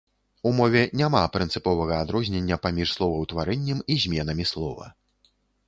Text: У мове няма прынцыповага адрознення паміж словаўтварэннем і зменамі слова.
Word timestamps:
У 0.51 0.53
мове 0.59 0.79
няма 1.01 1.21
прынцыповага 1.35 1.99
адрознення 2.07 2.57
паміж 2.65 2.95
словаўтварэннем 2.97 3.87
і 3.91 4.01
зменамі 4.07 4.51
слова. 4.57 4.93